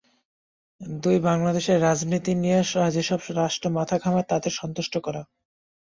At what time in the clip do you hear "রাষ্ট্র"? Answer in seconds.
3.35-3.67